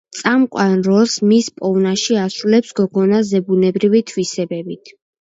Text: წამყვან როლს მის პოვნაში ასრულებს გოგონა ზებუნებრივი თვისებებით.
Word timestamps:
წამყვან 0.17 0.71
როლს 0.85 1.17
მის 1.31 1.49
პოვნაში 1.59 2.17
ასრულებს 2.21 2.71
გოგონა 2.79 3.19
ზებუნებრივი 3.33 4.01
თვისებებით. 4.13 4.91